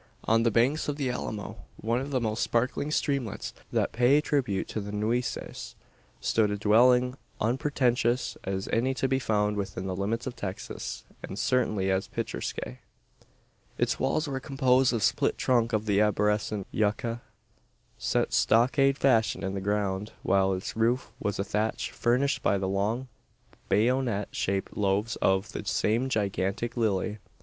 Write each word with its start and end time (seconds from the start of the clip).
On 0.23 0.41
the 0.41 0.49
banks 0.49 0.87
of 0.87 0.95
the 0.95 1.11
Alamo 1.11 1.57
one 1.77 2.01
of 2.01 2.09
the 2.09 2.19
most 2.19 2.41
sparkling 2.41 2.89
streamlets 2.89 3.53
that 3.71 3.91
pay 3.91 4.19
tribute 4.19 4.67
to 4.69 4.81
the 4.81 4.91
Nueces 4.91 5.75
stood 6.19 6.49
a 6.49 6.57
dwelling, 6.57 7.13
unpretentious 7.39 8.35
as 8.43 8.67
any 8.73 8.95
to 8.95 9.07
be 9.07 9.19
found 9.19 9.57
within 9.57 9.85
the 9.85 9.95
limits 9.95 10.25
of 10.25 10.35
Texas, 10.35 11.03
and 11.21 11.37
certainly 11.37 11.91
as 11.91 12.07
picturesque. 12.07 12.57
Its 13.77 13.99
walls 13.99 14.27
were 14.27 14.39
composed 14.39 14.91
of 14.91 15.03
split 15.03 15.37
trunk 15.37 15.71
of 15.71 15.85
the 15.85 16.01
arborescent 16.01 16.65
yucca, 16.71 17.21
set 17.99 18.33
stockade 18.33 18.97
fashion 18.97 19.43
in 19.43 19.53
the 19.53 19.61
ground; 19.61 20.13
while 20.23 20.51
its 20.53 20.75
roof 20.75 21.11
was 21.19 21.37
a 21.37 21.43
thatch 21.43 21.91
furnished 21.91 22.41
by 22.41 22.57
the 22.57 22.67
long 22.67 23.07
bayonet 23.69 24.29
shaped 24.31 24.75
loaves 24.75 25.15
of 25.17 25.51
the 25.51 25.63
same 25.63 26.09
gigantic 26.09 26.75
lily. 26.75 27.19